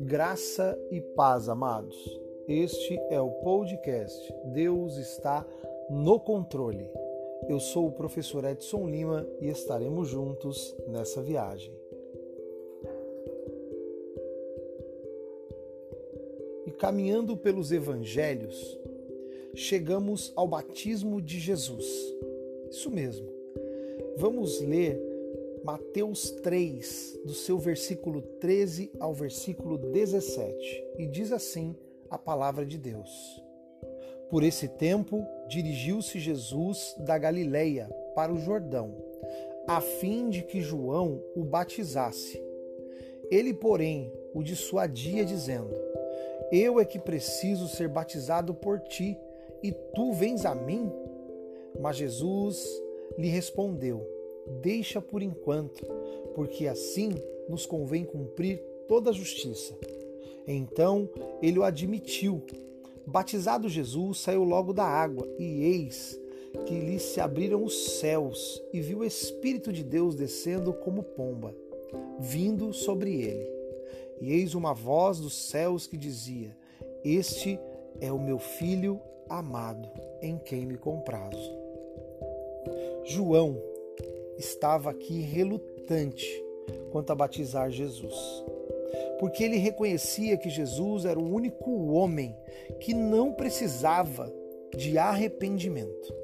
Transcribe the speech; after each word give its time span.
Graça 0.00 0.78
e 0.90 1.00
paz, 1.00 1.48
amados. 1.50 1.94
Este 2.48 2.98
é 3.10 3.20
o 3.20 3.30
podcast 3.30 4.34
Deus 4.46 4.96
está 4.96 5.46
no 5.90 6.18
controle. 6.18 6.88
Eu 7.48 7.60
sou 7.60 7.88
o 7.88 7.92
professor 7.92 8.44
Edson 8.44 8.88
Lima 8.88 9.26
e 9.40 9.48
estaremos 9.48 10.08
juntos 10.08 10.74
nessa 10.88 11.20
viagem. 11.20 11.74
E 16.64 16.70
caminhando 16.70 17.36
pelos 17.36 17.70
evangelhos, 17.70 18.80
chegamos 19.54 20.32
ao 20.34 20.48
batismo 20.48 21.20
de 21.20 21.38
Jesus. 21.38 21.86
Isso 22.70 22.90
mesmo. 22.90 23.28
Vamos 24.16 24.60
ler 24.60 25.00
Mateus 25.64 26.30
3, 26.30 27.20
do 27.24 27.34
seu 27.34 27.58
versículo 27.58 28.20
13 28.20 28.90
ao 28.98 29.14
versículo 29.14 29.78
17, 29.78 30.84
e 30.98 31.06
diz 31.06 31.30
assim 31.30 31.76
a 32.10 32.18
palavra 32.18 32.66
de 32.66 32.76
Deus. 32.76 33.42
Por 34.28 34.42
esse 34.42 34.66
tempo, 34.66 35.24
dirigiu-se 35.48 36.18
Jesus 36.18 36.96
da 36.98 37.16
Galileia 37.16 37.88
para 38.14 38.32
o 38.32 38.38
Jordão, 38.38 38.96
a 39.68 39.80
fim 39.80 40.30
de 40.30 40.42
que 40.42 40.60
João 40.60 41.22
o 41.36 41.44
batizasse. 41.44 42.42
Ele, 43.30 43.54
porém, 43.54 44.12
o 44.34 44.42
dissuadia, 44.42 45.24
dizendo: 45.24 45.74
Eu 46.50 46.80
é 46.80 46.84
que 46.84 46.98
preciso 46.98 47.68
ser 47.68 47.88
batizado 47.88 48.52
por 48.52 48.80
ti, 48.80 49.16
e 49.62 49.72
tu 49.94 50.12
vens 50.12 50.44
a 50.44 50.54
mim? 50.54 50.90
Mas 51.80 51.96
Jesus 51.96 52.66
lhe 53.16 53.28
respondeu: 53.28 54.06
deixa 54.60 55.00
por 55.00 55.22
enquanto, 55.22 55.84
porque 56.34 56.66
assim 56.66 57.10
nos 57.48 57.66
convém 57.66 58.04
cumprir 58.04 58.58
toda 58.88 59.10
a 59.10 59.12
justiça. 59.12 59.76
Então 60.46 61.08
ele 61.40 61.58
o 61.58 61.64
admitiu. 61.64 62.42
Batizado 63.06 63.68
Jesus, 63.68 64.18
saiu 64.18 64.44
logo 64.44 64.72
da 64.72 64.84
água, 64.84 65.26
e 65.38 65.64
eis 65.64 66.20
que 66.66 66.74
lhe 66.78 66.98
se 66.98 67.20
abriram 67.20 67.64
os 67.64 67.98
céus, 67.98 68.62
e 68.72 68.80
viu 68.80 68.98
o 68.98 69.04
Espírito 69.04 69.72
de 69.72 69.82
Deus 69.82 70.14
descendo 70.14 70.72
como 70.72 71.02
pomba, 71.02 71.54
vindo 72.20 72.72
sobre 72.72 73.22
ele. 73.22 73.48
E 74.20 74.32
eis 74.32 74.54
uma 74.54 74.72
voz 74.72 75.18
dos 75.18 75.34
céus 75.34 75.86
que 75.86 75.96
dizia: 75.96 76.56
Este 77.04 77.54
é 77.54 77.71
o 78.00 78.18
meu 78.18 78.38
filho 78.38 79.00
amado, 79.28 79.88
em 80.20 80.38
quem 80.38 80.66
me 80.66 80.76
comprazo. 80.76 81.58
João 83.04 83.60
estava 84.38 84.90
aqui 84.90 85.20
relutante 85.20 86.26
quanto 86.90 87.10
a 87.10 87.14
batizar 87.14 87.70
Jesus, 87.70 88.14
porque 89.18 89.42
ele 89.42 89.56
reconhecia 89.56 90.36
que 90.36 90.50
Jesus 90.50 91.04
era 91.04 91.18
o 91.18 91.34
único 91.34 91.70
homem 91.92 92.36
que 92.80 92.94
não 92.94 93.32
precisava 93.32 94.32
de 94.76 94.98
arrependimento. 94.98 96.14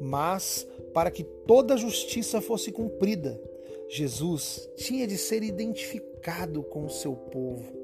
Mas, 0.00 0.66
para 0.94 1.10
que 1.10 1.22
toda 1.22 1.74
a 1.74 1.76
justiça 1.76 2.40
fosse 2.40 2.72
cumprida, 2.72 3.40
Jesus 3.88 4.68
tinha 4.76 5.06
de 5.06 5.18
ser 5.18 5.42
identificado 5.42 6.62
com 6.62 6.84
o 6.84 6.90
seu 6.90 7.14
povo. 7.14 7.79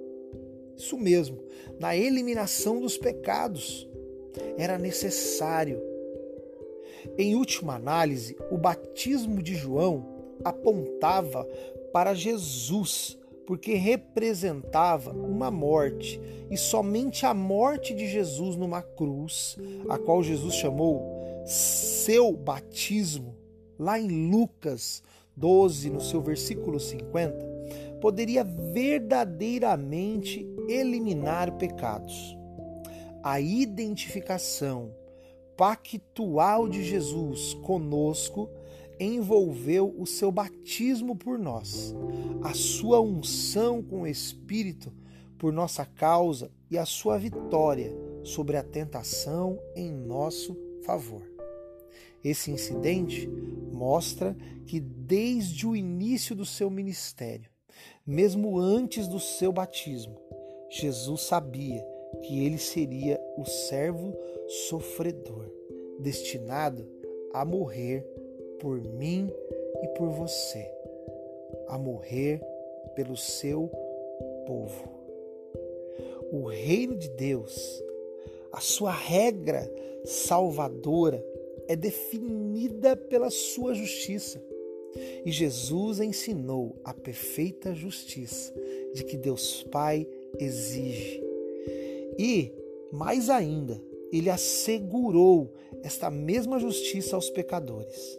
Isso 0.76 0.96
mesmo, 0.98 1.38
na 1.78 1.96
eliminação 1.96 2.80
dos 2.80 2.96
pecados. 2.96 3.88
Era 4.58 4.78
necessário 4.78 5.80
em 7.18 7.34
última 7.34 7.74
análise, 7.74 8.36
o 8.50 8.58
batismo 8.58 9.42
de 9.42 9.54
João 9.54 10.06
apontava 10.44 11.46
para 11.92 12.14
Jesus, 12.14 13.18
porque 13.46 13.74
representava 13.74 15.12
uma 15.12 15.50
morte, 15.50 16.20
e 16.50 16.56
somente 16.56 17.24
a 17.24 17.32
morte 17.32 17.94
de 17.94 18.06
Jesus 18.06 18.56
numa 18.56 18.82
cruz, 18.82 19.56
a 19.88 19.98
qual 19.98 20.22
Jesus 20.22 20.54
chamou 20.54 21.44
seu 21.46 22.32
batismo, 22.32 23.36
lá 23.78 23.98
em 23.98 24.30
Lucas 24.30 25.02
12, 25.36 25.90
no 25.90 26.00
seu 26.00 26.20
versículo 26.20 26.80
50, 26.80 27.55
poderia 28.06 28.44
verdadeiramente 28.44 30.46
eliminar 30.68 31.58
pecados. 31.58 32.38
A 33.20 33.40
identificação 33.40 34.94
pactual 35.56 36.68
de 36.68 36.84
Jesus 36.84 37.54
conosco 37.54 38.48
envolveu 39.00 39.92
o 39.98 40.06
seu 40.06 40.30
batismo 40.30 41.16
por 41.16 41.36
nós, 41.36 41.92
a 42.44 42.54
sua 42.54 43.00
unção 43.00 43.82
com 43.82 44.02
o 44.02 44.06
Espírito 44.06 44.92
por 45.36 45.52
nossa 45.52 45.84
causa 45.84 46.52
e 46.70 46.78
a 46.78 46.86
sua 46.86 47.18
vitória 47.18 47.92
sobre 48.22 48.56
a 48.56 48.62
tentação 48.62 49.58
em 49.74 49.90
nosso 49.90 50.56
favor. 50.84 51.28
Esse 52.22 52.52
incidente 52.52 53.28
mostra 53.72 54.36
que 54.64 54.78
desde 54.78 55.66
o 55.66 55.74
início 55.74 56.36
do 56.36 56.46
seu 56.46 56.70
ministério, 56.70 57.50
mesmo 58.06 58.58
antes 58.58 59.08
do 59.08 59.18
seu 59.18 59.52
batismo, 59.52 60.16
Jesus 60.68 61.22
sabia 61.22 61.84
que 62.22 62.44
ele 62.44 62.58
seria 62.58 63.20
o 63.36 63.44
servo 63.44 64.14
sofredor, 64.68 65.50
destinado 65.98 66.86
a 67.32 67.44
morrer 67.44 68.02
por 68.60 68.80
mim 68.80 69.30
e 69.82 69.88
por 69.88 70.10
você, 70.10 70.70
a 71.68 71.78
morrer 71.78 72.40
pelo 72.94 73.16
seu 73.16 73.70
povo. 74.46 74.96
O 76.32 76.48
reino 76.48 76.96
de 76.96 77.08
Deus, 77.10 77.82
a 78.52 78.60
sua 78.60 78.90
regra 78.90 79.70
salvadora 80.04 81.24
é 81.68 81.76
definida 81.76 82.96
pela 82.96 83.30
sua 83.30 83.74
justiça. 83.74 84.42
E 85.24 85.30
Jesus 85.30 86.00
ensinou 86.00 86.76
a 86.84 86.92
perfeita 86.92 87.74
justiça 87.74 88.54
de 88.94 89.04
que 89.04 89.16
Deus 89.16 89.62
Pai 89.64 90.06
exige 90.38 91.26
e, 92.18 92.52
mais 92.92 93.28
ainda, 93.28 93.82
ele 94.12 94.30
assegurou 94.30 95.52
esta 95.82 96.10
mesma 96.10 96.58
justiça 96.58 97.16
aos 97.16 97.28
pecadores. 97.28 98.18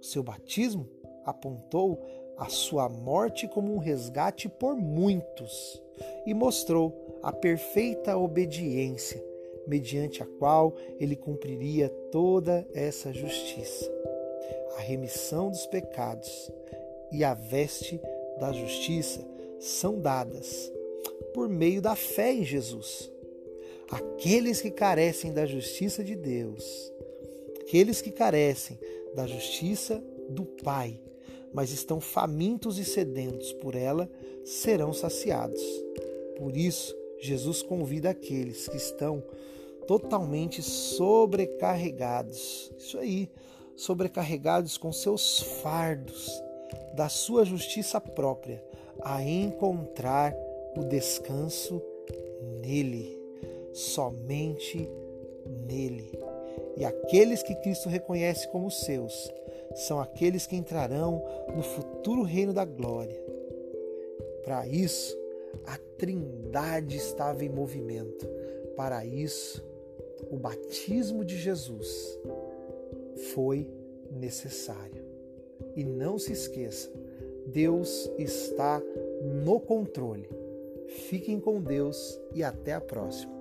O 0.00 0.04
seu 0.04 0.22
batismo 0.22 0.88
apontou 1.24 2.00
a 2.36 2.48
sua 2.48 2.88
morte 2.88 3.48
como 3.48 3.74
um 3.74 3.78
resgate 3.78 4.48
por 4.48 4.76
muitos 4.76 5.82
e 6.26 6.34
mostrou 6.34 7.18
a 7.22 7.32
perfeita 7.32 8.16
obediência, 8.16 9.24
mediante 9.66 10.22
a 10.22 10.26
qual 10.26 10.74
ele 11.00 11.16
cumpriria 11.16 11.88
toda 12.10 12.66
essa 12.72 13.12
justiça. 13.12 13.90
A 14.78 14.80
remissão 14.80 15.50
dos 15.50 15.66
pecados 15.66 16.50
e 17.10 17.24
a 17.24 17.34
veste 17.34 18.00
da 18.38 18.52
justiça 18.52 19.26
são 19.58 19.98
dadas 19.98 20.70
por 21.34 21.48
meio 21.48 21.82
da 21.82 21.96
fé 21.96 22.32
em 22.32 22.44
Jesus. 22.44 23.10
Aqueles 23.90 24.60
que 24.60 24.70
carecem 24.70 25.32
da 25.32 25.44
justiça 25.44 26.04
de 26.04 26.14
Deus, 26.14 26.92
aqueles 27.60 28.00
que 28.00 28.12
carecem 28.12 28.78
da 29.16 29.26
justiça 29.26 30.00
do 30.28 30.44
Pai, 30.44 31.00
mas 31.52 31.72
estão 31.72 32.00
famintos 32.00 32.78
e 32.78 32.84
sedentos 32.84 33.52
por 33.54 33.74
ela, 33.74 34.08
serão 34.44 34.92
saciados. 34.92 35.60
Por 36.36 36.56
isso, 36.56 36.96
Jesus 37.18 37.62
convida 37.62 38.10
aqueles 38.10 38.68
que 38.68 38.76
estão 38.76 39.24
totalmente 39.88 40.62
sobrecarregados, 40.62 42.70
isso 42.78 42.96
aí, 42.96 43.28
sobrecarregados 43.78 44.76
com 44.76 44.92
seus 44.92 45.40
fardos 45.62 46.30
da 46.94 47.08
sua 47.08 47.44
justiça 47.44 48.00
própria, 48.00 48.62
a 49.00 49.22
encontrar 49.22 50.34
o 50.76 50.84
descanso 50.84 51.80
nele 52.60 53.18
somente 53.78 54.90
nele. 55.66 56.18
E 56.76 56.84
aqueles 56.84 57.42
que 57.42 57.54
Cristo 57.54 57.88
reconhece 57.88 58.48
como 58.48 58.70
seus 58.70 59.32
são 59.74 60.00
aqueles 60.00 60.46
que 60.46 60.56
entrarão 60.56 61.22
no 61.54 61.62
futuro 61.62 62.22
reino 62.22 62.52
da 62.52 62.64
glória. 62.64 63.20
Para 64.44 64.66
isso, 64.66 65.16
a 65.66 65.78
Trindade 65.96 66.96
estava 66.96 67.44
em 67.44 67.48
movimento. 67.48 68.26
Para 68.76 69.04
isso, 69.04 69.64
o 70.30 70.36
batismo 70.36 71.24
de 71.24 71.36
Jesus 71.36 72.18
foi 73.32 73.68
necessário. 74.10 75.04
E 75.76 75.84
não 75.84 76.18
se 76.18 76.32
esqueça, 76.32 76.90
Deus 77.46 78.10
está 78.18 78.82
no 79.44 79.60
controle. 79.60 80.28
Fiquem 80.86 81.38
com 81.38 81.60
Deus 81.60 82.20
e 82.34 82.42
até 82.42 82.72
a 82.72 82.80
próxima. 82.80 83.37